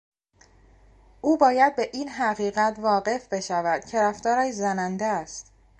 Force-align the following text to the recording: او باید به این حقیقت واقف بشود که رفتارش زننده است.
او 1.21 1.37
باید 1.37 1.75
به 1.75 1.89
این 1.93 2.09
حقیقت 2.09 2.79
واقف 2.79 3.27
بشود 3.33 3.85
که 3.85 4.01
رفتارش 4.01 4.53
زننده 4.53 5.05
است. 5.05 5.51